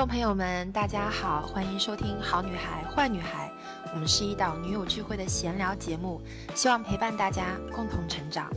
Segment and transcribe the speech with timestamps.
[0.00, 3.52] 众朋友们，大家好，欢迎收听《好女孩坏女孩》，
[3.92, 6.22] 我们是一档女友聚会的闲聊节目，
[6.54, 8.50] 希望陪伴大家共同成长。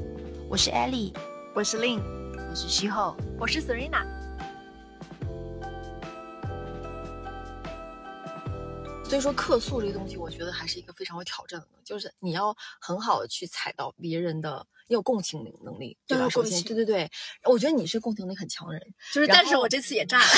[0.49, 1.13] 我是 Ellie，
[1.53, 1.99] 我是 Lin，
[2.49, 4.05] 我是徐后，我是 Serena。
[9.03, 16.29] 所以说，客诉这个东西，我觉得还是一个非常有挑战的，就是你要很好的去踩到别人的，你有共情能能力，对吧？
[16.29, 17.11] 首先，对对对，
[17.43, 18.81] 我觉得你是共情力很强的人，
[19.13, 20.25] 就是，但是我这次也炸了。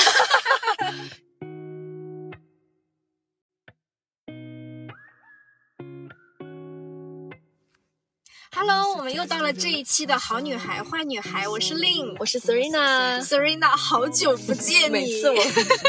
[8.52, 14.92] Hello，我们又到了这一期的好女孩坏女孩，我是 Lin，我是 Serena，Serena，好久不见你。
[14.92, 15.44] 每次我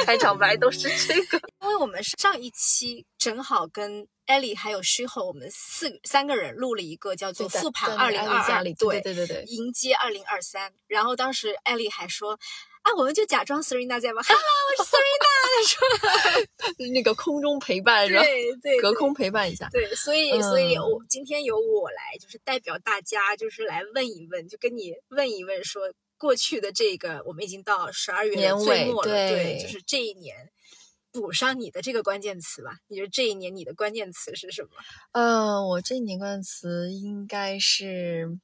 [0.06, 10.74] 开场白都是这个， 因为我们上一期正好跟 Ellie 还有 Shiho 我们四三个人录了一个叫做复盘二零二二，对对对对，迎接二零二三。
[10.88, 12.38] 然后当时 Ellie 还说。
[12.88, 14.42] 啊，我们就假装 Serena 在吗？Hello，
[14.80, 15.28] 我是 Serena。
[16.58, 19.68] 他说 那个空中陪伴，对对，隔空陪伴一下。
[19.70, 30.50] 对，所以所以，我今天由我来，就是代表大家，就是来问一问，就跟你问一问，说过去的这个，我们已经到十二月的最末了，对，就是这一年
[31.12, 32.72] 补上你的这个关键词吧。
[32.88, 34.70] 你觉得这一年你的关键词是什么？
[35.12, 38.40] 嗯，我这一年关键词应该是。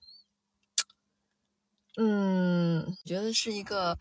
[1.98, 3.98] 嗯，觉得是一个。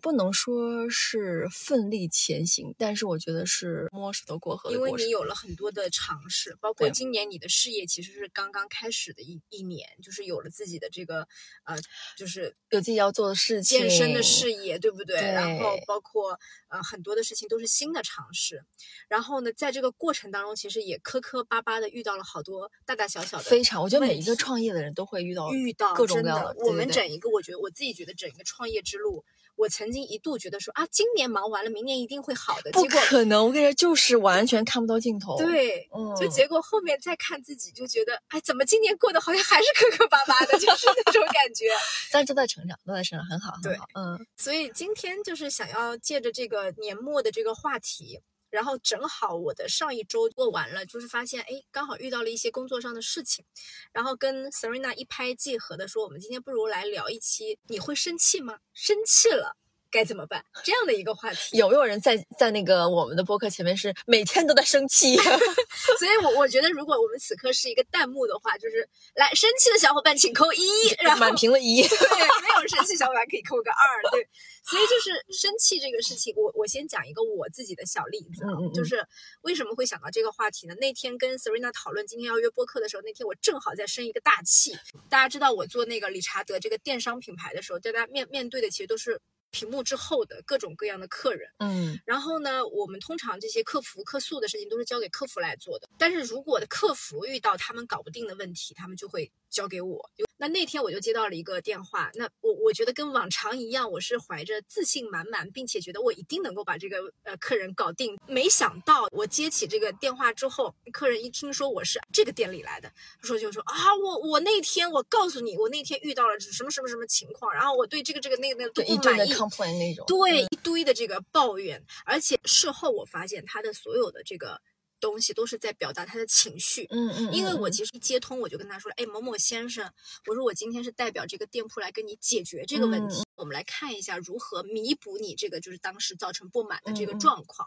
[0.00, 4.70] 不能说是奋力前行，但是我觉得是摸石头过河。
[4.72, 11.28] 因为你有了很多的尝试，包括今年你的事业其实是刚刚开始的一一年，就是有了自己的这个
[11.64, 11.76] 呃，
[12.16, 15.16] 就是有自己要做的事情，健身的事业，对不对？
[15.16, 18.64] 然后包括呃很多的事情都是新的尝试。
[19.08, 23.44] 然后呢，在这个过程当中，其实也磕磕巴巴的遇到了好多大大小小的。
[23.44, 26.54] 非常，我觉得每一个创业的人都会遇到遇到各种各样的。
[26.64, 29.24] 我们整一个，我觉得我自己觉得整一个创业之路。
[29.60, 32.70] 我曾经一度觉得说啊，今年忙完了，明年一定会好的。
[32.72, 35.36] 不可能，我跟你说，就是完全看不到尽头。
[35.36, 41.66] 对，嗯，就结果后面再看自己，就觉得哎，怎么今年过得好像还是磕磕巴巴的，就是那种感觉。
[42.10, 43.86] 但都在成长，都在成长，很好，很好。
[43.94, 48.20] 嗯，所以今天就是想要借着这个年末的这个话题。
[48.50, 53.44] 然后正好我的上一周过完了，就是发现，哎，刚好遇到了一些工作上的事情，
[53.92, 58.58] 然后跟 Serena 一拍即合的说，我们今天不如来聊一期，你会生气吗？
[58.74, 59.56] 生气了。
[59.90, 60.44] 该怎么办？
[60.64, 65.16] 这样的一个话题，有没有人在在那个我们的播客前面是每天都在生气？
[65.98, 70.66] 所以，我我觉得，如果我们此刻是一个弹幕的话，就是来生气的小伙伴请扣一，
[71.00, 71.98] 然后满屏了一，对，
[72.42, 74.28] 没有生气小伙伴可以扣个二，对。
[74.62, 79.04] 所以就是生气这个事情，我我先讲一个我自己的小例子啊，就是
[79.42, 80.74] 为什么会想到这个话题呢？
[80.76, 84.76] 那天跟 Serena 讨论今天要约播客的时候，那天我正好在生一个大气。
[85.08, 89.20] 大家知道我做那个理查德这个电商品牌的时候，大家面面对的其实都是。
[89.50, 95.88] 屏幕之后的各种各样的客人，嗯，然后呢，我们通常这些客服客诉的事情都是交给客服来做的。
[95.98, 100.10] 但是如果客服遇到他们搞不定的问题，他们就会交给我。
[100.40, 108.18] 那那天我就接到了一个电话，那我我觉得跟往常一样，我是怀着自信满满，并且觉得我一定能够把这个呃客人搞定。
[108.26, 112.90] 没想到我接起这个电话之后，客人一听说我是这个店里来的，
[113.20, 119.30] 他说就说啊，我我那天我告诉你，我那天遇到了什么什么什么情况，然后我对这个这个那个那个都不满意，
[119.78, 124.58] 那种对一堆的这个抱怨，而且事后我发现他的所有的这个。
[125.00, 129.90] 东西都是在表达他的情绪，嗯嗯，因为我其实一接通我就跟他说，哎，某某先生，
[130.26, 137.66] 我说我今天是代表这个店铺来跟你解决这个问题，我们来看一下如何弥补你这个就是当时造成不满的这个状况。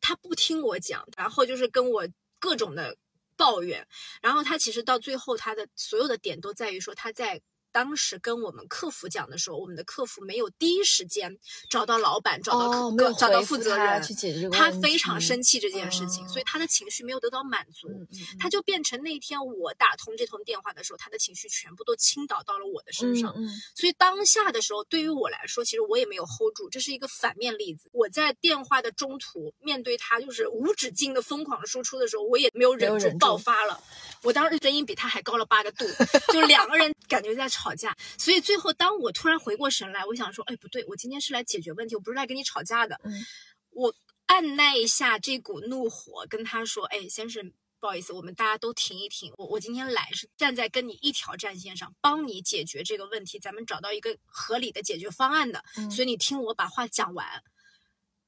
[0.00, 2.06] 他不听我讲，然后就是跟我
[2.38, 2.96] 各种的
[3.36, 3.86] 抱怨，
[4.20, 7.40] 然后他其实到最后他的所有的点都在于说他在。
[7.72, 11.38] 当时跟我们客服讲的时候，我们的客服没有第一时间
[11.68, 14.56] 找到老板，找到客，找到负责人去解决这个。
[14.56, 17.88] 他非常生气这件事情，所以他的情绪没有得到满足，
[18.38, 23.34] 他就变成那天我打通这通电话的时候，他的情绪全部都倾倒到了我的身上。
[23.74, 27.88] 所以当下的时候，对于我来说，其实我也没有 hold 住，这是一个反面例子。
[27.92, 33.82] 我在电话的中途面对他就是无止境的疯狂输出的时候，我也没有忍住爆发了。
[34.22, 35.86] 我当时声音比他还高了八个度，
[36.32, 37.96] 就两个人感觉在吵架。
[38.18, 43.00] 所以最后，当我突然回过神来，我想说，哎，不对，我今天是来解决问题，我不是来跟你吵架的。
[43.70, 43.94] 我
[44.26, 49.32] 按耐一下这股怒火，跟他说，哎，先生，不好意思，我们大家都停一停。
[49.38, 55.64] 我我今天来是站在跟你一条战线上，帮你解决这个问题，咱们找到一个合理的解决方案的。
[55.90, 57.42] 所以你听我把话讲完。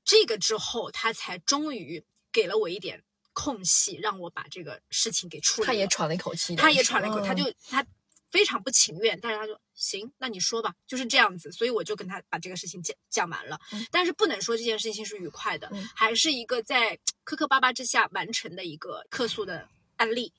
[0.05, 3.05] 这个之后，他才终于给了我一点。
[3.33, 5.67] 空隙让我把这个事情给处理。
[5.67, 7.85] 他也喘了一口气，他也喘了一口，他就他
[8.31, 13.61] 非常不情愿，但是他说行，那你说吧，就是这样子，所以我就跟他把这个事情讲讲完了。
[13.91, 20.33] 但是不能说这件事情是愉快的，还是一个在磕磕巴巴之下完成的一个客诉的案例。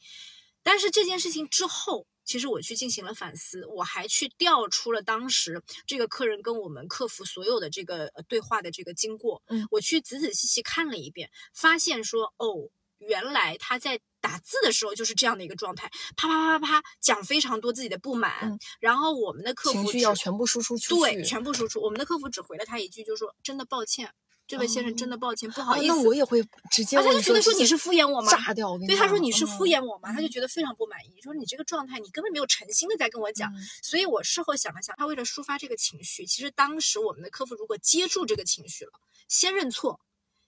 [0.64, 12.70] 但是这件事情之后，其实我去进行了反思，我还去调出了当时这个客人跟我们客服所有的这个对话的这个经过，嗯，我去仔仔细细看了一遍，发现说哦，
[13.08, 14.00] 原来他在。
[14.24, 21.82] 打字的时候就是这样的一个状态，啪啪啪啪啪讲非常多自己的不满，然后我们的客服情绪要全部输出出去，对，全部输出。
[21.82, 24.14] 我们的客服只回了他一句，就说真的抱歉，
[24.48, 25.88] 这位先生真的抱歉，不好意思。
[25.88, 26.42] 那我也会
[26.72, 28.32] 直接，他就觉得说你是敷衍我吗？
[28.32, 28.78] 炸掉！
[28.88, 30.14] 对，他说你是敷衍我吗？
[30.14, 33.52] 他就觉得非常不满意，说你这个状态，你根本没有诚心的在跟我讲。
[33.82, 38.94] 所以我事后想了想，他为了抒发这个情绪，其实当时我们的客服如果接住这个情绪了，
[39.28, 40.00] 先认错，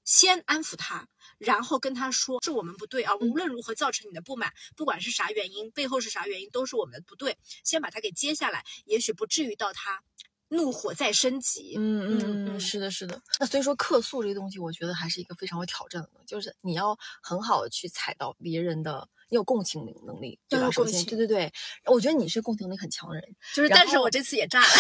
[0.06, 1.10] 先安抚他。
[1.46, 7.38] 然后跟他说是我们不对啊，无论如何造成你的不满，不管是啥原因，背后是啥原因，都是我们的不对。
[7.64, 10.02] 先把他给接下来，也许不至于到他
[10.50, 11.76] 怒火再升级。
[11.78, 13.22] 嗯嗯嗯，是的，是的。
[13.40, 20.72] 那所以说客诉这个东西，我觉得还是一个非常有挑战的，就是你要很好的去踩到别人的，你有共情能力，对吧？
[20.72, 21.54] 首先，对对对，
[21.86, 24.68] 我觉得你是共情能力很强的人，就是，但是我这次也炸了。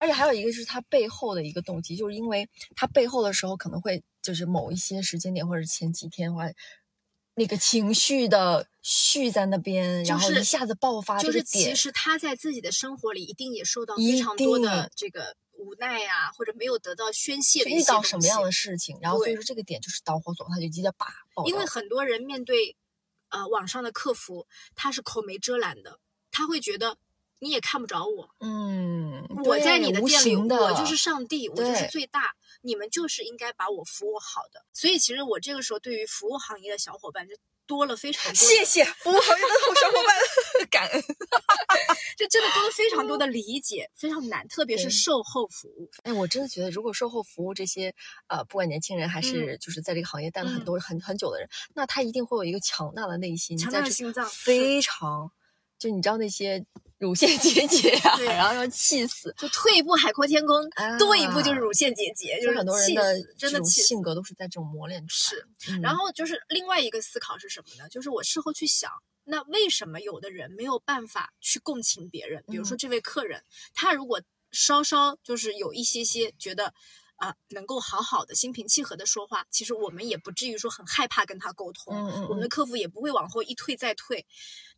[0.00, 6.44] 而且还有一个是他背后的一个动机，就是因为他背后的时候可能会就是某一些时间点或者前几天的话，
[7.34, 21.46] 那个情绪的蓄在那边，然后一下子爆发，就是其实他在自己的生活里一定也受到非常多的这个无奈啊，或者没有得到宣泄，遇到什么样的事情，然后所以说这个点就是导火索，他就直接把爆。
[21.46, 22.74] 因为很多人面对
[23.28, 26.00] 呃网上的客服，他是口没遮拦的，
[26.30, 26.96] 他会觉得。
[27.40, 34.64] 你也看不着我，嗯，我在你的店里，我就是上帝，我就是最大，你们就是应该把我服务好的。
[34.72, 37.34] 所以其实我这个时候对于服务行业的小伙伴就
[37.66, 39.48] 多了非常多，谢谢服务行业的
[39.80, 41.02] 小伙伴， 感恩，
[42.18, 45.90] 就真的多了非常多的理解，非常难，特别是售后服务。
[46.02, 47.94] 哎，我真的觉得，如果售后服务这些
[48.26, 55.32] 呃，不管年轻人还是就是在这个行业待了很多很很久的人，那他一定会有一个强大的内心，强大的心脏，非常。
[55.80, 56.64] 就你知道那些
[56.98, 60.68] 乳腺结节呀，然后要气死，就退一步海阔天空，
[60.98, 65.42] 多一步就是乳腺结节，就是很多人的真的性格都是在这种磨练出来。
[65.58, 67.88] 是，然后就是另外一个思考是什么呢？
[67.88, 68.90] 就是我事后去想，
[69.24, 72.44] 那为什么有的人没有办法去共情别人？
[72.48, 73.42] 比如说这位客人，
[73.74, 74.20] 他如果
[74.52, 76.74] 稍稍就是有一些些觉得。
[77.20, 81.94] 啊，能够好好的心平气和的说话，其实我们也不至于说很害怕跟他沟通。
[81.94, 84.26] 嗯嗯，我们的客服也不会往后一退再退。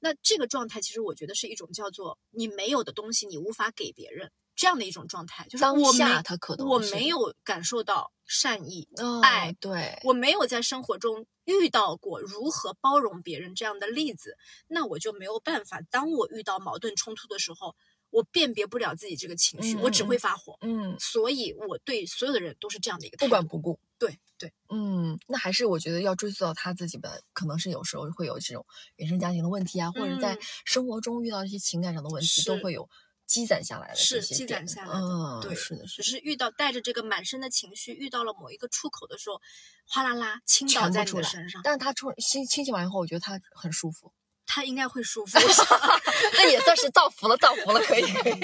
[0.00, 5.46] 那这个状态，其实我觉得是一种叫做你没有的东西，你无法给别人这样的一种状态。
[5.48, 8.88] 就是当下他可能我没有感受到善意、
[9.22, 14.36] 爱，对我没有在生活中遇到过如何包容别人这样的例子，
[14.66, 15.80] 那我就没有办法。
[15.92, 17.76] 当我遇到矛盾冲突的时候。
[18.12, 20.56] 我辨别不了自己这个情绪，我只会发火。
[20.60, 23.80] 嗯，所以我对所有的人都是这样的一个不管不顾。
[23.98, 28.64] 对对，嗯，那还是我觉得要追溯到他自己的，可能是有时候会有这种
[28.96, 32.88] 原生家庭的问题啊，或者在生活中遇到一些情感上的问题，都会有
[33.24, 33.94] 积攒下来的。
[33.94, 35.00] 是积攒下来的。
[35.00, 39.40] 嗯，对，是的，只是遇到带着这个满身的情绪，遇到了某一个出口的时候，
[39.86, 41.62] 哗啦啦倾倒在你的身上。
[41.64, 44.12] 但是他冲清清洗完以后，我觉得他很舒服。
[44.54, 45.38] 他应该会舒服，
[46.36, 48.02] 那也算是造福了，造福了，可以。
[48.02, 48.34] 可以。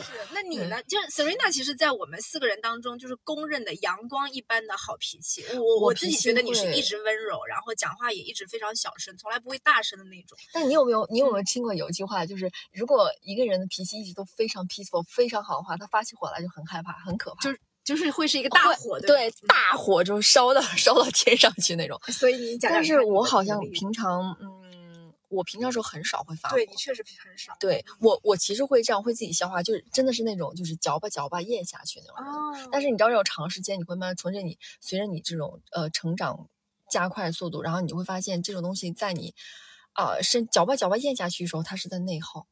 [0.00, 0.80] 是，那你呢？
[0.84, 5.44] 就是 Serena，其实，在我们四个人当中，就是公认的阳光一般的好脾气。
[5.56, 10.38] 我我自己觉得你是一直温柔，然后讲话也一直非常小声，从来不会大声的那种。
[10.52, 17.40] 但你有没有，你有没有听过有一句话，就是如果一个人的脾气一直都非常 peaceful，非常好的话，他发起火来就很害怕，很可怕。
[17.42, 17.60] 就是。
[17.88, 21.98] 就是会是一个大火，对，大火就烧到 烧到天上去那种。
[22.12, 26.56] 所以你讲，但是我好像平常，嗯，我平常时候很少会发火。
[26.56, 27.56] 对你确实很少。
[27.58, 32.16] 对我，我其实会这样，会自己消化，就是真的是那种，就是嚼吧嚼吧咽下去那种。
[32.30, 32.68] 哦。
[32.70, 36.46] 但是你知道，这种长时间，你会慢慢从这你随着你这种呃成长
[36.90, 39.34] 加快速度，然后你会发现这种东西在你
[39.94, 42.46] 啊身嚼吧嚼吧咽下去的时候，它是在内耗。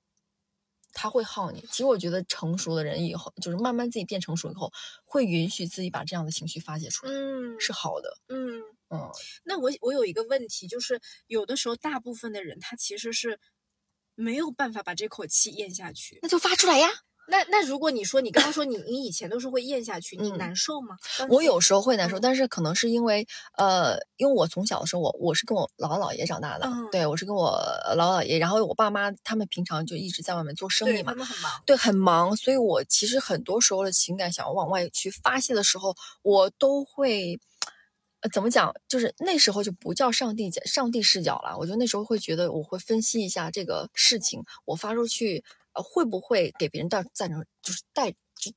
[0.99, 1.61] 他会耗你。
[1.71, 4.73] 其实我觉得成熟的人以后，就是慢慢自己变成熟以后，
[5.05, 8.17] 会允许自己把这样的情绪发泄出来，嗯，是好的。
[8.29, 9.11] 嗯嗯。
[9.45, 13.39] 那我我有一个问题，就是有的时候大部分的人他其实是
[14.15, 16.89] 没有办法把这口气咽下去，那就发出来呀。
[17.29, 20.97] 那那如果你说你刚刚说你你以前都是会咽下去，你难受吗？
[21.29, 27.59] 我有时候会难受，但是可能是因为呃，因为我从小的时候我我是跟我姥姥姥爷长大的，对我是跟我
[27.97, 37.41] 姥姥姥爷，然后我爸妈他们平常就一直在外面做生意嘛，他们很忙，对，很忙，所以我其实很多时候的情感想要往外去发泄的时候，我都会
[38.33, 38.75] 怎么讲？
[38.89, 41.57] 就是那时候就不叫上帝上帝视角了。
[41.59, 45.45] 我觉得那时候会觉得，我会分析一下这个事情，我发出去，
[45.77, 48.51] 呃，会不会给别人带造成就是带就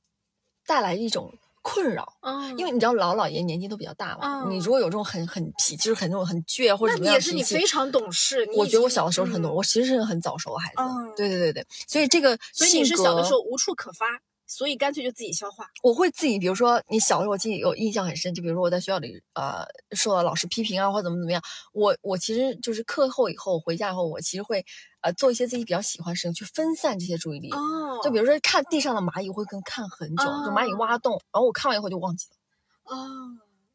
[0.66, 2.16] 带来一种困扰？
[2.22, 8.48] 嗯，因为你知道老姥爷年纪都比较大嘛，你如果有这种很很脾，就是很那种很倔或者怎么样也是你非常懂事。
[8.56, 10.82] 我觉得我小的时候是很懂，我其实是个很早熟的孩子。
[11.16, 14.06] 对对对对，所以这个所以你是小的时候无处可发。
[14.52, 15.70] 所以干脆就自己消化。
[15.80, 21.40] 我会自己，比如说你小的时候，我记得有印象很深，就比如说我在学校里，呃，受到老师批评啊，或者怎么怎么样，
[21.72, 24.66] 我我其实就是课后以后回家以后，我其实会
[25.02, 27.50] 呃做一些自己比较喜欢的事情，去分散这些注意力。
[27.50, 28.00] 哦。
[28.02, 32.96] 就比如说看地上的蚂蚁，我会跟看很久，就蚂蚁挖洞，然后我看完以后就忘记了。
[32.96, 33.08] 哦。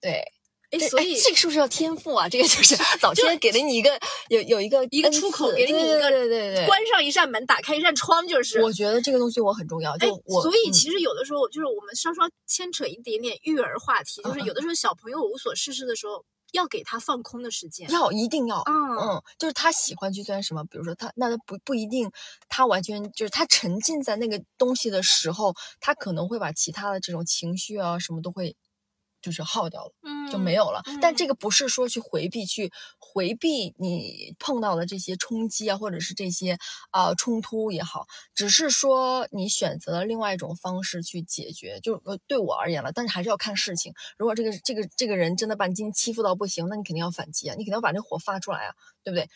[0.01, 0.23] 对。
[0.89, 2.27] 所以这个是不是要天赋啊？
[2.27, 8.61] 这个就是 老天给了你一个有有一个一个出口，给了你一个对对对，关上一扇门，打开一扇窗，就是。
[8.61, 10.41] 我觉得这个东西我很重要，就我。
[10.41, 16.25] 所以其实有的时候就是我们稍稍牵扯一点点育儿话题，就是有的时候小朋友无所事事的时候，
[16.55, 22.09] 要给他放空的时间，要一定要，嗯嗯，就是他喜欢去钻什么，比如说他那他不不一定，
[22.49, 28.55] 他完全就是他沉浸在那个东西的时候，他可能会把其他的这种情绪啊什么都会。
[29.25, 30.83] 就是耗掉了，嗯，就没有了。
[31.01, 36.59] 但这个不是说去回避，去回避你碰到的这些冲击啊，或者是这些
[36.91, 38.05] 啊冲突也好，
[38.35, 41.79] 只是说你选择了另外一种方式去解决。
[41.79, 43.91] 就呃，对我而言了，但是还是要看事情。
[44.19, 49.27] 如果这个这个这个人真的把你今天欺负到不行，那你肯定要反击啊，你肯定要把这火发出来啊，对不对？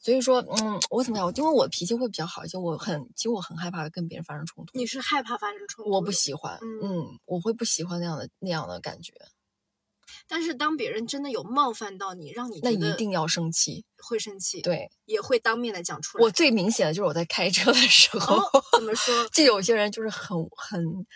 [0.00, 1.32] 所以说，嗯，我怎么样？
[1.34, 4.78] 因为我脾气会比较好一些，我很其实我很害怕跟别人发生冲突。
[4.78, 5.90] 你是害怕发生冲突？
[5.90, 9.12] 我不喜欢，嗯，我会不喜欢那样的那样的感觉。
[10.26, 16.24] 但是当别人真的有冒犯到你，让你那一定要生气，会生气，对，也会当面的讲出来。
[16.24, 18.38] 我最明显的就是我在开车的时候，
[18.72, 19.14] 怎么说？
[19.32, 21.06] 这有些人就是很很。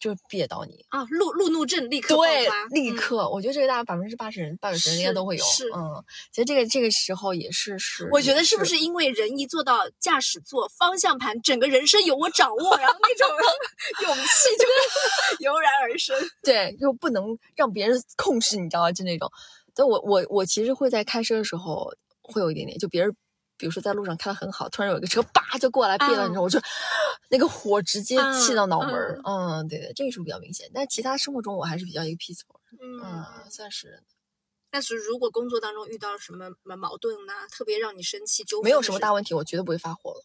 [0.00, 3.28] 就憋到你啊，路路怒症立刻对，立刻。
[3.28, 5.44] 我觉得这个大概百分之八十人、八九十人应该都会有。
[5.44, 6.02] 是，嗯，
[6.32, 8.08] 其实这个这个时候也是是。
[8.10, 13.28] 我觉得是不是因为人一坐到驾驶座，方向盘，整个人生由我掌握，然后那种
[14.08, 16.16] 勇气就油然而生。
[16.42, 18.90] 对，就不能让别人控制，你知道吗？
[18.90, 19.30] 就那种。
[19.74, 21.92] 但我我我其实会在开车的时候
[22.22, 23.14] 会有一点点，就别人。
[23.60, 26.58] 比如说在路上开的很好，突然有一个车叭就过来别了，你知道，我就
[27.28, 29.20] 那个火直接气到脑门儿。
[29.22, 30.70] 嗯，对对，这个是比较明显。
[30.72, 32.58] 但其他生活中我还是比较一个 peaceful。
[32.80, 34.02] 嗯，算是。
[34.70, 40.24] 但是如果工作当中遇到什么矛盾呢，特别让你生气，就没有什么大问题，我绝对不会发火了。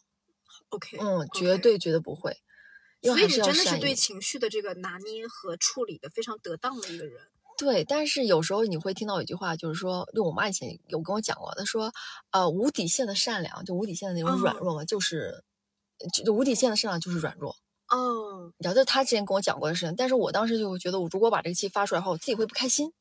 [0.70, 2.38] OK，嗯，绝对绝对不会。
[3.02, 7.28] 所以你真的是对情绪的这个拿捏和处理的非常得当的一个人。
[7.58, 11.94] 对，但是有时候你会听到一句话，就是说，就我妈以前有跟我讲过，她说，
[12.32, 15.44] 呃，无底线的善良，就无底线的那种软弱嘛，就是，
[16.26, 17.56] 就无底线的善良就是软弱。
[17.88, 22.92] 嗯，你知道，这她之前跟我讲过的事情，但是我当时就会觉得，我如果把这个气发出来的话，我自己会不开心。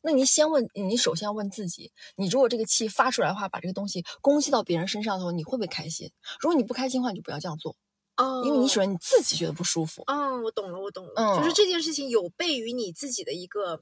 [0.00, 6.10] 那你先问，你首先要问自己，你如果这个气发出来的话，把这个东西攻击到别人身上的时候，你会不会开心？
[6.40, 7.76] 如果你不开心的话，你就不要这样做。
[8.16, 10.02] 哦，因为你喜欢你自己觉得不舒服。
[10.06, 11.12] 嗯，我懂了，我懂了。
[11.16, 13.80] 嗯，就是这件事情有悖于你自己的一个，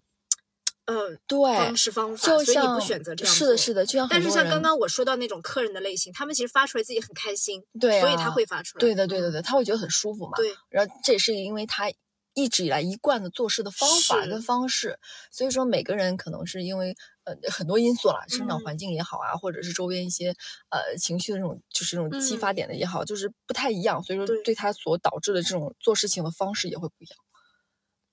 [0.87, 3.35] 呃，对方式方法，所以你不选择这样。
[3.35, 8.81] 是的，是的，就像但是像刚刚我说到那种客人的类型，他们其实发出来自己很开心，对，所以他会发出来。
[8.81, 10.33] 对的，对的，对，他会觉得很舒服嘛。
[10.37, 11.91] 对，然后这也是因为他。
[12.33, 15.01] 一直以来一贯的做事的方法跟方式，
[15.33, 16.97] 所以说每个人可能是因为
[17.43, 20.35] 呃很多因素啦，生长环境也好啊，或者是周边一些
[20.71, 27.19] 呃情绪的这种就是这种激发点的也好，就是不太一样，所以说对他所导致的这种做事情的方式也会不一样。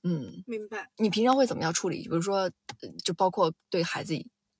[0.03, 0.89] 嗯，明白。
[0.97, 2.03] 你平常会怎么样处理？
[2.03, 2.49] 比如说，
[3.03, 4.13] 就包括对孩子，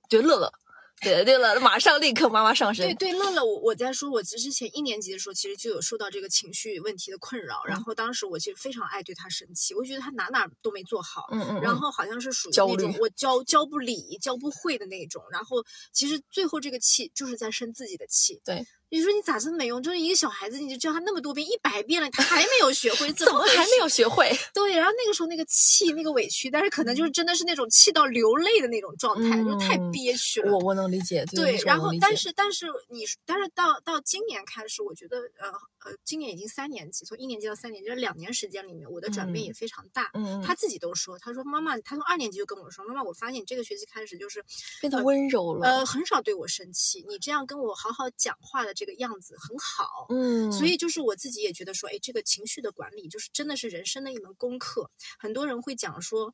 [0.09, 0.51] 对乐乐。
[0.99, 2.85] 对对了，马上立刻妈妈上身。
[2.87, 7.63] 对对，乐乐，我我在说，我其实之前一年级的时候，其实就有受到这个情绪问题的困扰。
[7.65, 11.27] 然后当时我其实非常爱对他生气，我觉得他哪哪都没做好。
[11.31, 11.61] 嗯嗯。
[11.61, 15.23] 然后好像是属于那种我教教不理、教不会的那种。
[15.31, 15.63] 然后
[15.93, 18.41] 其实最后这个气就是在生自己的气。
[18.43, 18.65] 对。
[18.89, 19.83] 你说你咋这么没用？
[19.83, 24.31] 就是一个小孩子，你就教他那么多遍，一百遍了，他还没有学会， 怎么还没有学会？
[24.53, 30.53] 对，然后那个时候那个气，那个委屈，但是可能就是真的是那种气到流泪的那种状态，就太憋屈了。
[30.53, 31.25] 我我能理解。
[31.35, 35.49] 对，然后但是但是你但是到到今年开始，我觉得呃
[35.85, 40.09] 呃，今年已经三年级，从一年级到三年级这两年时间里面，我的转变也非常大。
[40.13, 44.43] 嗯他自己都说，他说妈妈，他从二年级就跟我说，妈妈，我发现你这个学期开始就是
[44.79, 49.57] 变得温柔了，呃，很少对我生气，你这样跟我好好讲话的这个样子很。
[49.57, 54.91] 好，嗯，所以就是我自己也觉得说，哎，这个情绪的管理就是真的是人生的一门功课。
[55.17, 56.33] 很多人会讲说，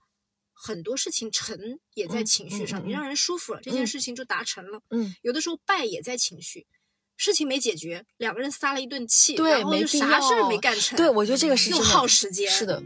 [0.54, 4.82] 很多事情成也在情绪上，你让人舒服了，这件事情就达成了。
[4.90, 6.68] 嗯，有的时候败也在情绪，
[7.16, 10.98] 事情没解决，两个人撒了一顿气，对，然后就啥事儿没干成。
[10.98, 12.52] 对，我觉得这个是又耗时间。
[12.52, 12.84] 是的。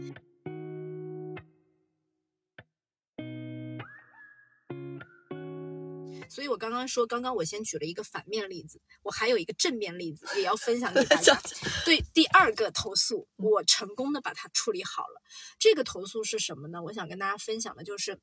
[6.28, 11.40] 所以我刚刚说，刚刚我先举了一个反面例子，我还有一个正面例子也要分享给大家。
[11.84, 15.22] 对，第二个投诉，我成功的把它处理好了。
[15.58, 16.82] 这个投诉是什么呢？
[16.82, 18.20] 我想跟大家分享的就是。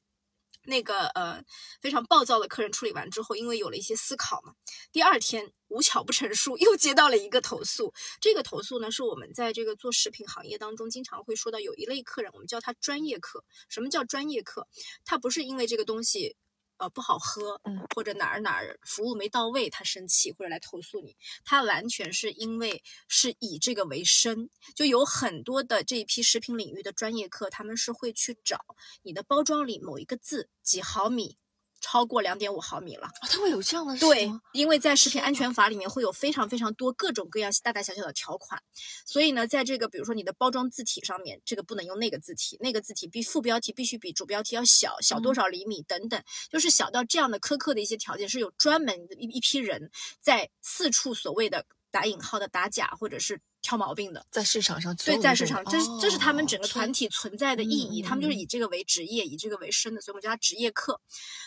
[0.68, 1.44] 那个呃
[1.80, 4.56] 非常暴躁的客人处理完之后，因为有了一些思考嘛，
[4.92, 7.94] 第二天无巧不成书， 又接到了一个投诉。
[8.20, 13.44] 这个投诉呢，是我们在这个做食品行业当中经常会说到，有一类客人，我们叫他专业客。
[13.70, 14.68] 什么叫专业客？
[15.04, 16.36] 他不是因为这个东西。
[16.78, 28.58] 呃，不好喝，嗯，或者哪儿哪儿服务没到位，他生气或者来投诉你，他完全是因为是以这个为生，就有很多的这一批食品领域的专业课，他们是会去找
[29.04, 31.38] 你的包装里某一个字几毫米。
[31.88, 38.60] 超过两点五毫米了，它会有这样的对，因为在食品安全法里面会有非常非常多各种各样大大小小的条款，
[39.06, 53.40] 所以呢，在这个比如说你的包装字体上面，这个不能用那个字体，那个字体必副标题必须比主标题要小，小多少厘米等等，就是小到这样的苛刻的一些条件，是有专门的一一批人在四处所谓的打引号的打假或者是。
[53.66, 58.00] 挑毛病的，在市场上，对，在市场，这是这是他们整个团体存在的意义。
[58.00, 61.02] 他们就是以这个为职业，以这个为生的，所以我们叫他职业课。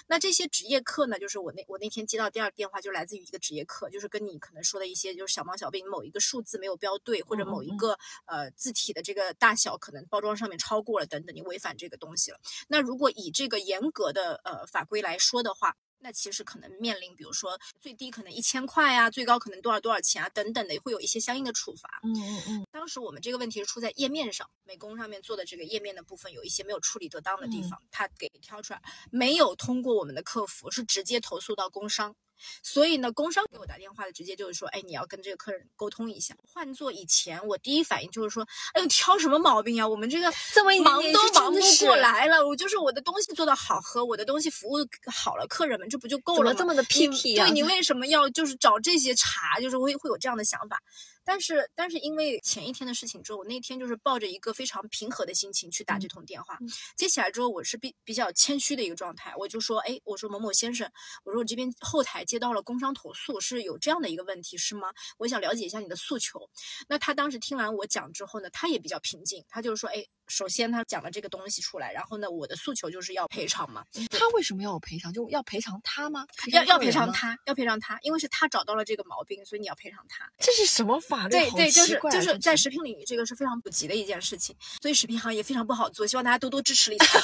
[0.08, 7.96] 那这些职业课呢，就是我那我那天接到第二个电话，就来自于一个职业课，就是跟你可能说的一些，就是小毛小病，某一个数字没有标对，或者某一个
[8.26, 12.40] 呃字体的这个大小可能包装上面超过了等等，你违反这个东西了。
[12.66, 22.00] 那如果以这个严格的呃法规来说的话，那其实可能面临，比如说最低可能一千块啊，最高可能多少多少钱啊，等等的，会有一些相应的处罚。
[22.04, 22.66] 嗯嗯嗯。
[22.70, 32.14] 当时我们这个问题是出在页面上，美工上面做的这个页面的部分有一些没有处理得当的地方，他给挑出来，没有通过我们的客服，是直接投诉到工商。
[32.62, 36.34] 所以呢，工商给我打电话的直接就是说，哎，你要跟这个客人沟通一下。
[36.42, 39.86] 换做以前，我第一反应就是说，哎呦，挑什么毛病呀？
[39.86, 42.46] 我们这个这么忙都忙不过来了。
[42.46, 46.56] 我就是我的东西做的好喝，我的东西服务好了，客人们这不就够了吗？
[46.58, 49.60] 这么的 picky 对你为什么要就是找这些茬？
[49.60, 50.80] 就是会会有这样的想法。
[51.28, 56.56] 但是，但是因为前一天的事情之后，我那天就是抱着一个非常平和的心情去打这通电话。
[56.96, 60.90] 接起来之后，我是比比较谦虚的一个状态，我就说：“哎，我说某某先生，
[61.24, 64.88] 我说我这边后台接到了工商投诉，是有这样的一个问题，是吗？
[65.18, 66.40] 我想了解一下你的诉求。”
[66.88, 73.82] 那他当时听完我讲之后呢，他也比较平静，他就是说：“哎。”首先，他讲了这个东西出来，然后呢，我的诉求就是要赔偿嘛。
[74.10, 75.10] 他为什么要我赔偿？
[75.10, 76.26] 就要赔偿他吗？
[76.52, 80.30] 要要赔偿他，要赔偿他，因为是他找到了这个毛病，所以你要赔偿他。
[80.38, 81.30] 这是什么法律？
[81.30, 86.06] 对对，就是就是在食品领域，这个是非常普及的一件事情，所以食品行业非常不好做。
[86.06, 87.06] 希望大家多多支持一下。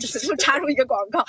[0.00, 1.24] 此处 插入一个广告。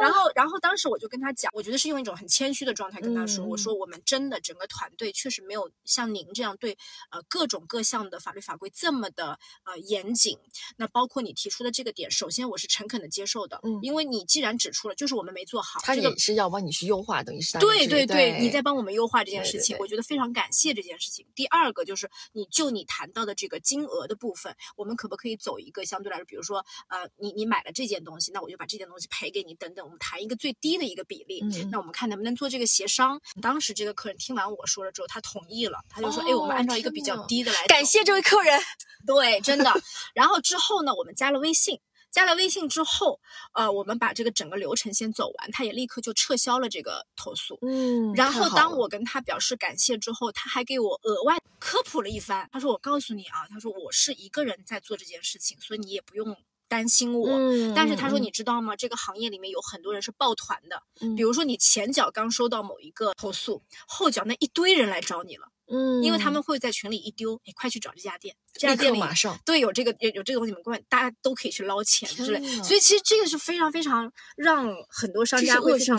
[0.00, 6.76] 然后，然后当时我就跟他讲，我觉得是用一种很谦虚的状态跟他说，我说我们真的整个团队确实没有像您这样对
[7.10, 10.38] 呃各种各项的法律法规这么的呃严谨。
[10.76, 21.26] 那包括你提出的这个点，首先我是诚恳的接受的，嗯，因为你既然指出了，就是我们没做好，他也是要帮你去优化，等于是对对对，你在帮我们优化这件事情，我觉得非常感谢这件事情。
[21.34, 33.20] 第二个就是你就你谈到的这个金额的部分，我们可不可以走一个相对来说，比如说呃，你你买了这件东西，那我就把这件东西赔给你，等等，我们谈一个最低的一个比例，那我们看能不能做这个协商。
[33.40, 38.60] 当时这个客人听完我说了之后，他同意了，他就说，哎，我们按照一个比较低的来，感谢这位客人，
[39.06, 39.72] 对，真的。
[40.14, 41.80] 然后之后呢，我们加了微信，
[42.16, 43.20] 加了微信之后，
[43.52, 47.58] 呃，我们把这个整个流程先走完，他也立刻就撤销了这个投诉。
[47.60, 52.48] 嗯，然后当我跟他表示感谢之后，他还给我额外科普了一番。
[52.50, 56.34] 他说：“我告诉你啊，他说我是一个人在做这件事情，所以你也不用
[56.68, 57.28] 担心我。
[57.74, 58.74] 但是他说你知道吗？
[58.74, 60.82] 这个行业里面有很多人是抱团的，
[61.18, 72.40] 比如说你前脚刚收到某一个投诉，后脚那一堆人来找你了。”嗯，因为他们会在群里一丢，你，快去找这家店，这家店里马上对有这个有有这个东西，你们大家都可以去捞钱之类。
[72.62, 75.98] 所以其实这个是非常非常让很多商家会非常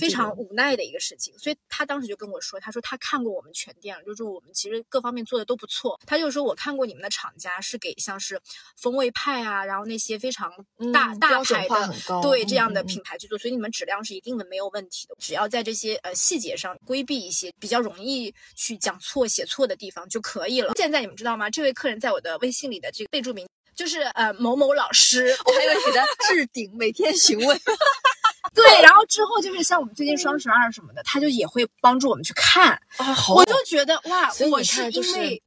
[0.00, 1.36] 非常无奈的一个事情。
[1.38, 6.00] 所以他当时就跟我说，他说他看过我们全店，就是我们其实各方面做的都不错。
[6.06, 8.40] 他就说我看过你们的厂家是给像是
[8.78, 10.50] 风味派啊，然后那些非常
[10.90, 15.14] 大大牌的对这样的品牌去做，所以你们质量是一定的没有问题的。
[15.18, 18.98] 只要在这些呃细节上规避一些比较容易去讲。
[19.02, 20.72] 错写错的地方就可以了。
[20.76, 21.50] 现在你们知道吗？
[21.50, 27.60] 这位客人在我的微信里的这个备注名就是呃某某老师， 我还以为给他置顶，每天询问。
[28.54, 32.72] 对，然后之后就是像我们最近双十二什么的，他就也会帮助我们去看。
[32.98, 35.42] 啊，好，我就觉得哇，我是因为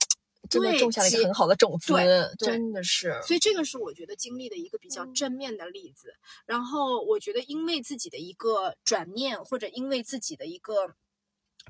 [0.50, 3.20] 真的种下了一个很好的种子，对，真的是。
[3.28, 6.14] 所以这个是我觉得经历的一个比较正面的例子。
[6.46, 10.96] 然后我觉得因为自己的一个转念，或者因为自己的一个。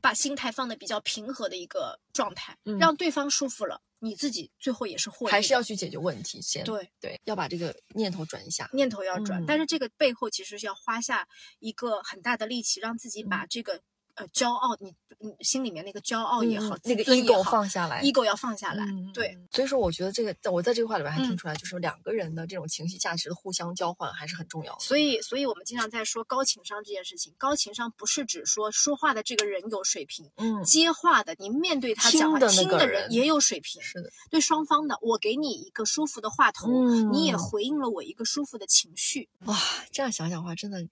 [0.02, 3.82] 把心态放的比较平和的一个状态，让对方舒服了。
[4.00, 6.64] 你自己最后也是获还是要去解决问题先。
[6.64, 11.28] 对对，要把这个念头转一下，念头要转，但是这个背后其实是要花下
[11.60, 13.82] 一个很大的力气，让自己把这个。
[14.16, 19.38] 呃，骄傲，你你心里面那个骄傲也好，那个 ego 放下来，ego 要放下来，对。
[19.52, 24.80] 所以说，我觉得这个，我在这个话里边还听出来，就是两个人的这种情绪价值的互相交换还是很重要的。
[24.80, 27.34] 所以，所以我们经常在说高情商这件事情。
[27.38, 34.10] 高情商不是指说说话的这个人有水平，嗯，接话的，你面对他讲话听的人也有水平，是的。
[34.30, 36.70] 对双方的，我给你一个舒服的话头，
[37.12, 39.28] 你也回应了我一个舒服的情绪。
[39.46, 39.58] 哇，
[39.92, 40.88] 这样想想话，真的。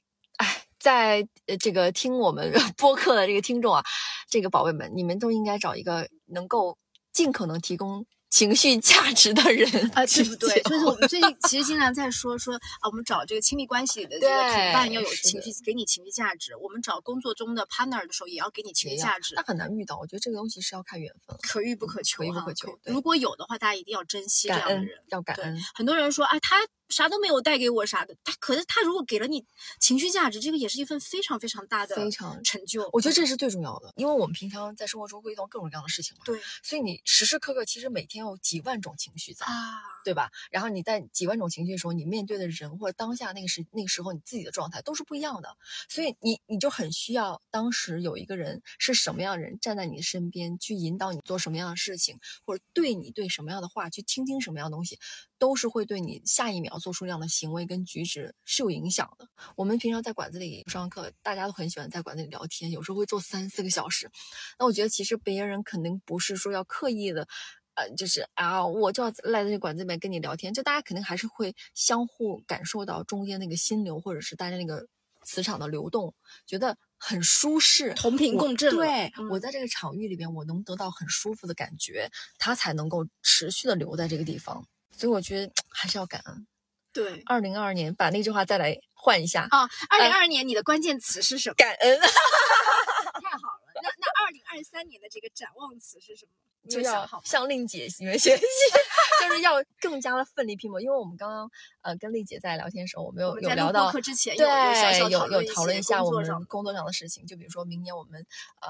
[0.84, 3.82] 在呃这个听我们 播客的这个听众啊，
[4.30, 6.78] 这个宝贝们，你们都应该找一个能够
[7.14, 8.06] 尽可能提供。
[8.34, 10.60] 情绪价值的人 啊，对不对？
[10.64, 16.56] 所以说我们最近其实经常在说说啊，我们找这个亲密关系里的这个同伴要有情绪，给你情绪价值。
[16.56, 19.36] 我们找工作中的 partner 的时候，也要给你情绪价值。
[19.36, 22.80] 那很难遇到，我觉得这个东西是要看缘分，可遇不可求，可遇不可求。
[22.86, 25.56] 如果有的话，大家一定要珍惜这样的人，要感恩。
[25.76, 26.58] 很多人说啊，他
[26.90, 29.46] 啥都没有带给我啥的，他可是他如果给了你
[29.80, 32.90] 情绪价值，这个也是一份非常非常大的非常成就。
[32.94, 38.94] 我觉得这是最重要的，因为我们平常在生活中会遇到各种各样的事情嘛，对，所以你时时刻刻其实每天有几万种。
[38.96, 40.30] 情绪在啊，对吧？
[40.52, 45.58] 然后你在几万种情绪的时候，你面对的人或者当下那个时那个时候你自己的状态都是不一样的，
[45.90, 54.98] 所以你你就很需要当时有一个人是什么样的人站在你的身边，去引导你做什么样的事情，或者对你对什么样的话去倾听什么样的东西，
[55.40, 59.28] 都是会对你下一秒做出这样的行为跟举止是有影响的。
[59.58, 64.10] 我们平常在馆子里上课，大家都很喜欢在馆子里聊天，有时候会坐三四个小时。
[64.58, 67.28] 那我觉得其实别人肯定不是说要刻意的。
[67.76, 74.86] 呃，就是啊，我就要赖在这馆子里面跟你聊天，就大家肯定还是会相互感受到中间那个心流，或者是大家那个
[75.24, 76.14] 磁场的流动，
[76.46, 78.76] 觉得很舒适，同频共振。
[78.76, 84.66] 对我在这个场域里边，我能得到很舒服的感觉，它才能够持续的留在这个地方。
[84.96, 86.46] 所以我觉得还是要感恩。
[86.94, 89.68] 对，二零二二年把那句话再来换一下啊！
[89.90, 91.56] 二零二二年你的关键词是什么？
[91.56, 91.98] 感恩。
[92.00, 96.32] 太好了，那那二零二三年的这个展望词是什么？
[96.70, 98.44] 就要向令姐你们学习，
[99.28, 100.80] 就是要更加的奋力拼搏。
[100.80, 103.92] 因为我们刚刚呃跟丽姐在聊天的时候，我们有有聊到，
[104.38, 107.26] 对，有有讨论一下我们工作上的事情。
[107.28, 108.26] 就比如说明年我们
[108.62, 108.70] 呃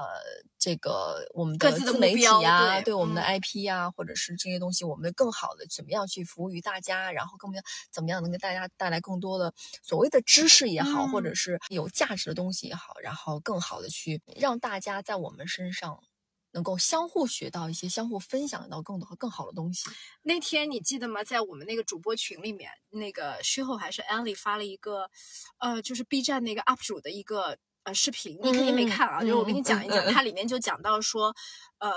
[0.58, 7.52] 这个我们的自媒体啊，对我们的 IP 啊，或者是这些东西，我们更好的怎么样去服务于大家，然后更
[7.92, 16.00] 怎么样能给大家带来更多的所谓的知识也好，或者是有价值的东西也好，然后更好的去让大家在我们身上。
[16.56, 19.90] 能够相互学到一些，相互分享到更多更好的东西。
[20.22, 21.24] 那天你记得吗？
[21.24, 25.10] 在我们那个主播群里面，那个虚后还是 Ellie 发了一个，
[25.58, 29.20] 呃，就是 B 站那个 UP 主的一个呃视频，你肯定没看啊。
[29.20, 31.34] 就是我跟你讲一讲，它里面就讲到说，
[31.78, 31.90] 呃，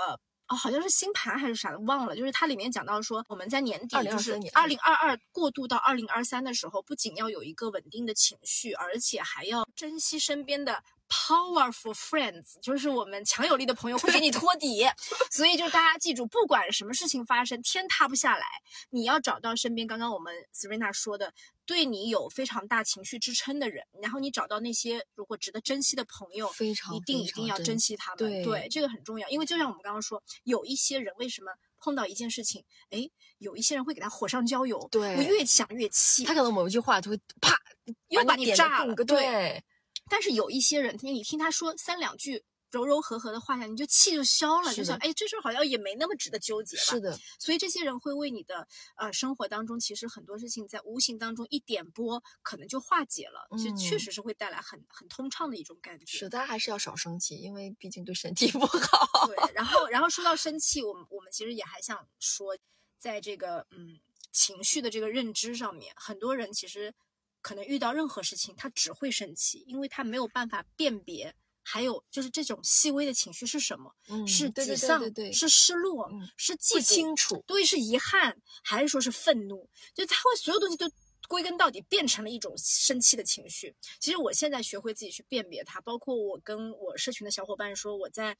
[0.48, 2.16] 哦，好像是星盘还是啥的，忘了。
[2.16, 10.82] 就是它里面讲到说，我们在年底，就是二零二二过渡到二零二三的时候，不仅要有一个稳定的情绪，而且还要珍惜身边的。
[11.08, 14.84] Powerful friends 就是我们强有力的朋友会给你托底，
[15.30, 18.46] 所以就大家记住，不管什么事情发生，天塌不下来，
[18.90, 21.32] 你要找到身边刚刚我们 Serena 说的，
[21.64, 28.44] 对你有非常大情绪支撑的人，然后你找到那些如果值得珍惜的朋友，非常一定一定要珍惜他们。
[28.44, 37.58] 对，这个很重要，因为就像我们刚刚说，有一些人为什么碰到一件事情，哎，有一些人会给他火上浇油，对，我越想越气，他可能某一句话就会啪
[38.08, 39.64] 又把你炸了，对。
[40.08, 46.82] 但是有一些人，你听他说三两句柔柔和和的话下，你就气就消了，就想哎，这事儿好像也没那么值得纠结吧。
[46.82, 56.18] 是的，所以这些人会为你的呃生活当中，其实很多事情在无形当中一点拨，可能就化解了，就确实是会带来很很通畅的一种感觉。
[56.18, 59.26] 是，大家还是要少生气，因为毕竟对身体不好。
[59.26, 62.54] 对，然后然后说到生气，我们我们其实也还想说，
[62.98, 63.98] 在这个嗯
[64.30, 66.94] 情绪的这个认知上面，很多人其实。
[67.48, 73.90] 可能遇到任何事情，他只会生气，因为他没有办法辨别，还有就是这种细微的情绪是什么，
[74.26, 75.00] 是沮丧，
[75.32, 79.66] 是失落，是记清楚，对，是遗憾，还是说是愤怒？
[79.94, 80.86] 就他会所有东西都
[81.26, 83.74] 归根到底变成了一种生气的情绪。
[83.98, 88.36] 其实我现在学会自己去辨别它，包括我跟我社群的小伙伴说，我在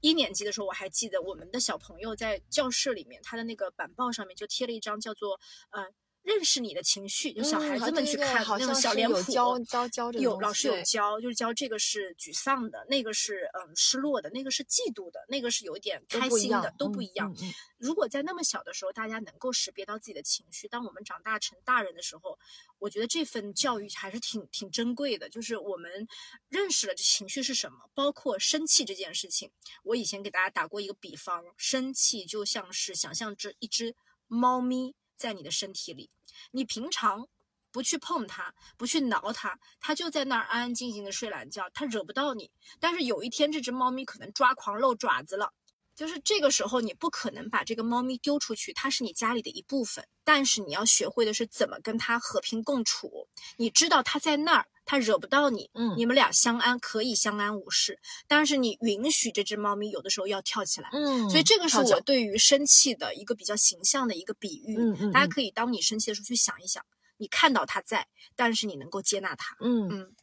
[0.00, 5.82] 一年级的时候，我还记得我们的小朋友在教室里面，他的那个板报上面就贴了一张叫做呃。
[6.22, 17.34] 认识你的情绪，就小孩子们去看那种小脸谱，教教教有老师有教，就是教这个是沮丧的，那个是嗯失落的，那个是嫉妒的，那个是有点开心的，都不一样。
[17.76, 22.38] 如果在那么小的时候，大家能够识别到自己的情绪，当我们长大成大人的时候，
[22.78, 25.28] 我觉得这份教育还是挺挺珍贵的。
[25.28, 26.06] 就是我们
[26.48, 29.50] 认识了这情绪是什么，包括生气这件事情。
[29.82, 33.96] 我以前给大家打过一个比方，生气就像是想象这一只
[34.28, 34.94] 猫咪。
[35.22, 36.10] 在你的身体里，
[36.50, 37.28] 你平常
[37.70, 42.50] 不去碰它，不去挠它，它就在那儿安安静静的睡懒觉，它惹不到你。
[42.80, 45.52] 但是有一天，这只猫咪可能抓狂露爪子了，
[45.94, 50.04] 就是这个时候，你不可能把这个猫咪丢出去，它是你家里的一部分。
[50.24, 53.28] 但是你要学会的是怎么跟它和平共处。
[53.58, 54.66] 你知道它在那儿。
[54.84, 66.84] 它惹不到你，嗯，你们俩相安可以相安无事，但是你允许这只猫咪有的时候要跳起来，嗯，所以这个是我对于生气的一个比较形象的一个比喻，嗯嗯，大家可以当你生气的时候去想一想，
[67.16, 69.88] 你看到它在，但是你能够接纳它，嗯。
[69.88, 70.16] 嗯，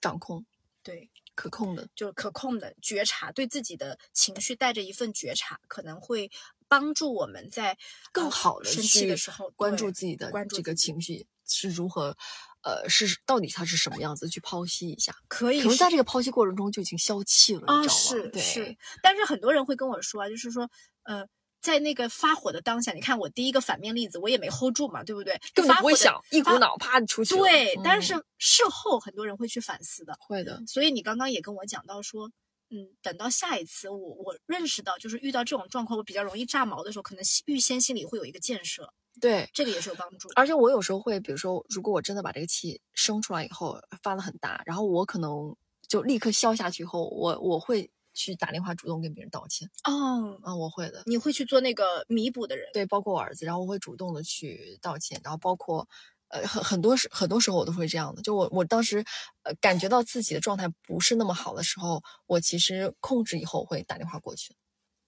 [0.00, 0.44] 掌控，
[0.82, 6.30] 对，可控的，就是可控的觉察，对自己的情绪带着一份觉察，可能会
[6.66, 7.78] 帮助我们在
[8.10, 12.16] 更好的生气的时候关注自己的这个情绪是如何。
[12.62, 14.28] 呃，是到底它是什么样子？
[14.28, 15.60] 去剖析一下，可以。
[15.60, 18.76] 可能在这个剖析过程中就已经消气了，啊，是是。
[19.02, 20.70] 但是很多人会跟我说啊，就是说，
[21.02, 21.26] 呃，
[21.60, 25.40] 在那个发火的当下，你看我第一个反面例子，我也没 hold 住嘛，对不对？
[25.54, 27.36] 根本不会想，一股脑啪出去。
[27.36, 30.62] 对，但是事后很多人会去反思的，会的。
[30.66, 32.30] 所以你刚刚也跟我讲到说，
[32.70, 38.92] 嗯，等到下一次我我认识到，就是遇到这种状况，我比较容易炸毛的时候，可能预先心里会有一个建设。
[39.22, 40.28] 对，这个也是有帮助。
[40.34, 45.54] 而且我有时候会，比如说，如果我真的把这个气生出来以后发的很大，然后我可能
[45.86, 49.70] 就立刻消下去以后，我我会去打电话主动跟别人道歉。
[49.84, 51.04] 哦，啊，我会的。
[51.06, 52.68] 你会去做那个弥补的人？
[52.72, 55.88] 对，包括我儿子，然后我会主动的去道歉，然后包括
[56.26, 58.20] 呃很很多时很多时候我都会这样的。
[58.22, 59.04] 就我我当时
[59.44, 64.56] 呃感觉到自己的状态不是那么好的时候，我其实控制以后会打电话过去，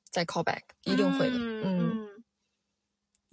[0.08, 1.36] 再 call back，一定会的。
[1.36, 2.03] 嗯。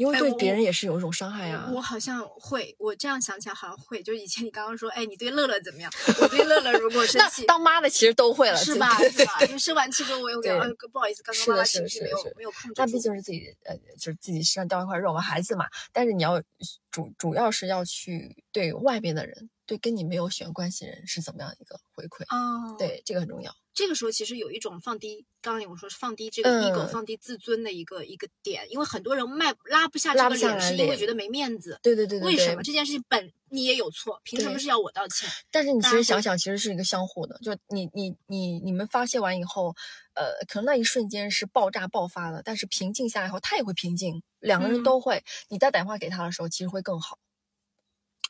[0.01, 1.69] 因为对别人也是有一种伤害啊！
[1.71, 4.01] 我好像会，我这样想起来好像会。
[4.01, 5.91] 就以前你刚刚说，哎，你对乐乐怎么样？
[6.19, 8.97] 我对乐乐如果 生气，当妈的其实都会了，是吧？
[8.97, 9.45] 是吧？
[9.45, 10.49] 就生完气之后，我又给，
[10.91, 12.73] 不好意思，刚刚妈妈情绪没有没有控制。
[12.77, 15.67] 那毕竟是自己，呃，就是自己身上掉一块肉嘛，孩子嘛。
[15.93, 16.41] 但是你要
[16.89, 22.75] 主主要是要去对外边的人，对跟你没有血缘关系人是怎么样一个回馈啊？
[22.77, 23.55] 对，这个很重要。
[23.73, 31.79] 这个时候其实有一种放低，刚刚我说是放低这个 ego，放低自尊的一个一个点，因为很多人迈拉不下这个脸，是因为觉得没面子。
[31.81, 32.27] 对对对对。
[32.27, 35.29] 为什么这件事情本你也有错，凭什么是要我道歉？
[35.49, 39.73] 但是你其实想想，其实是一个相互的，就你你你你们发泄完以后，
[40.15, 45.23] 呃，可能那一瞬间是爆炸爆发的，但是平静下来后，他也会平静，两个人都会。
[45.47, 47.17] 你再打电话给他的时候，其实会更好。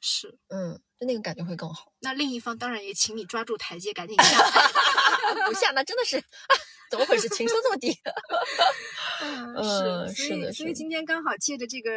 [0.03, 1.91] 是，嗯，就那个感觉会更好。
[2.01, 4.23] 那另一方当然也请你抓住台阶，赶紧下。
[5.47, 6.23] 不下，那真的是
[6.91, 7.27] 怎么回事？
[7.29, 7.97] 情商这么低？
[9.21, 11.89] 嗯，是是的，所以今天刚好借着这个，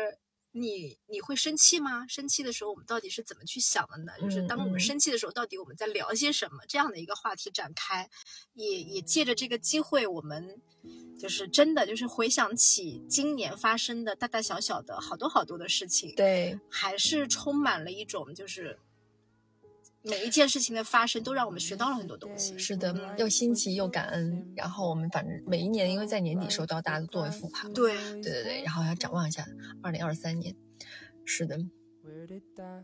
[0.52, 2.06] 你你会生气吗？
[2.08, 4.12] 生气的时候，我们到底是怎么去想的呢？
[4.20, 6.62] 就是当我们生气的时候，到底我们在聊些什么？
[6.66, 8.08] 这样的一个话题展开，
[8.54, 10.62] 也也借着这个机会，我们。
[11.18, 18.78] 就是真的，就是回想起今年发生的大大小小的好多好多的事情，对，还是充满了一种，就是
[20.04, 22.56] 每一件事情的发生都让我们学到了很多东西。
[22.58, 24.52] 是的，又新奇又感恩。
[24.54, 29.46] 然后我们反正每一年，因为在年底时候都要大家都作为复盘，对，对对对，然后要展望一下
[29.82, 30.54] 二零二三年。
[31.24, 31.58] 是的。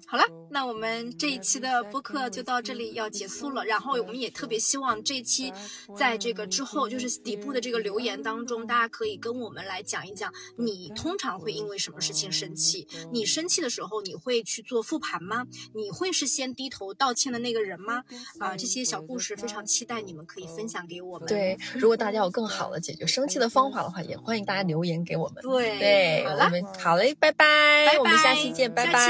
[0.07, 3.65] 好了，那我们这一期的播客就到这里要结束了。
[3.65, 5.53] 然后我们也特别希望这一期
[5.97, 12.87] 在这个之后，就是底部的这个留言当中，大家可以跟我们来讲一讲，你通常会因为什么事情生气？
[13.13, 15.47] 你生气的时候，你会去做复盘吗？
[15.75, 18.03] 你会是先低头道歉的那个人吗？
[18.39, 21.29] 啊，这些小故事非常期待你们可以分享给我们。
[21.29, 25.43] 对，如果大家有更好的解决生气的方法的话，也欢迎大家留言给我们。
[25.43, 29.10] 对对，好了，好嘞，拜拜，我们下期见，拜拜。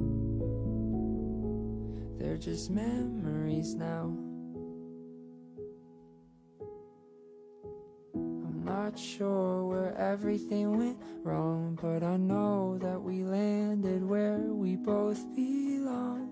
[2.41, 4.17] Just memories now.
[8.15, 14.39] I'm not not sure where everything went wrong, but I know that we landed where
[14.39, 16.27] we both belong.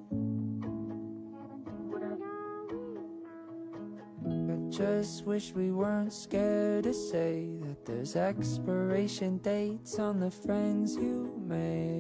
[4.26, 10.96] I just wish we weren't scared to say that there's expiration dates on the friends
[10.96, 12.00] you make.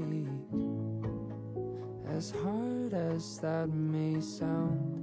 [2.15, 4.98] As hard as that may sound.